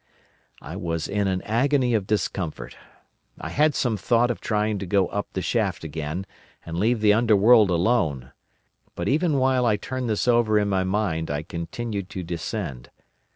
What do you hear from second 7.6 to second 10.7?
alone. But even while I turned this over in